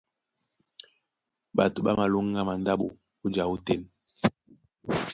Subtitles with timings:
[1.55, 2.87] Ɓato ɓá malóŋgá mandáɓo
[3.23, 3.81] ó ja ótên.